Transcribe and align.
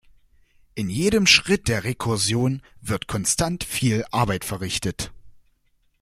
In 0.73 0.89
jedem 0.89 1.27
Schritt 1.27 1.67
der 1.67 1.83
Rekursion 1.83 2.63
wird 2.81 3.05
konstant 3.07 3.63
viel 3.63 4.03
Arbeit 4.09 4.45
verrichtet. 4.45 5.11